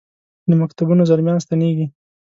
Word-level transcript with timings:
له 0.49 0.55
مکتبونو 0.61 1.07
زلمیا 1.09 1.33
ن 1.35 1.39
ستنیږي 1.45 1.85